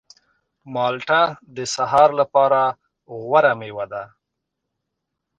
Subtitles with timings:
[0.73, 1.21] مالټه
[1.55, 2.61] د سهار لپاره
[3.25, 4.03] غوره مېوه ده.